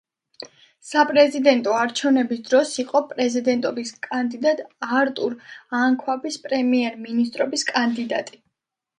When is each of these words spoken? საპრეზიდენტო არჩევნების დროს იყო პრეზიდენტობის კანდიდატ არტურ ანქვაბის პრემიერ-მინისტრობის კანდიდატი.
საპრეზიდენტო 0.91 1.73
არჩევნების 1.79 2.39
დროს 2.47 2.71
იყო 2.83 3.01
პრეზიდენტობის 3.11 3.91
კანდიდატ 4.07 4.63
არტურ 5.01 5.35
ანქვაბის 5.81 6.39
პრემიერ-მინისტრობის 6.47 7.65
კანდიდატი. 7.73 8.41